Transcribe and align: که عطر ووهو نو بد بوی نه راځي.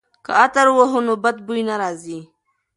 که 0.25 0.31
عطر 0.43 0.67
ووهو 0.71 0.99
نو 1.07 1.13
بد 1.23 1.37
بوی 1.45 1.61
نه 1.69 1.75
راځي. 1.81 2.19